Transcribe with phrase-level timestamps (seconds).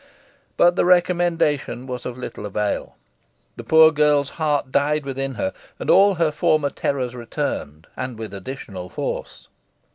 [0.57, 2.97] But the recommendation was of little avail.
[3.55, 8.33] The poor girl's heart died within her, and all her former terrors returned, and with
[8.33, 9.47] additional force.